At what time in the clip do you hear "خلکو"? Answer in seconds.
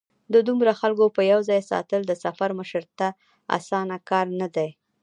0.81-1.05